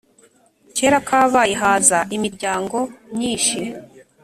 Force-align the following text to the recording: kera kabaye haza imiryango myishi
kera 0.75 0.99
kabaye 1.07 1.53
haza 1.61 1.99
imiryango 2.15 2.77
myishi 3.15 3.61